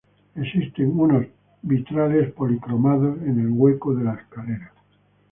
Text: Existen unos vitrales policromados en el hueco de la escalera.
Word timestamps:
Existen 0.33 0.99
unos 0.99 1.27
vitrales 1.61 2.31
policromados 2.31 3.21
en 3.21 3.39
el 3.39 3.49
hueco 3.51 3.93
de 3.93 4.03
la 4.03 4.13
escalera. 4.15 4.73